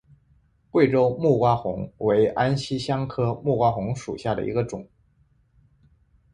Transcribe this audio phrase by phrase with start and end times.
[0.71, 4.89] 贵州木瓜红为安息香科木瓜红属下的一个种。